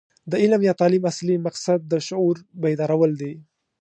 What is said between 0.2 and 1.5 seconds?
د علم یا تعلیم اصلي